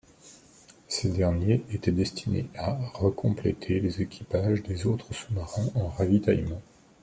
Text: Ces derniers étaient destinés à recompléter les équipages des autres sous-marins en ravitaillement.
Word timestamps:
Ces 0.87 1.09
derniers 1.11 1.61
étaient 1.71 1.91
destinés 1.91 2.47
à 2.57 2.73
recompléter 2.95 3.79
les 3.79 4.01
équipages 4.01 4.63
des 4.63 4.87
autres 4.87 5.13
sous-marins 5.13 5.69
en 5.75 5.89
ravitaillement. 5.89 6.59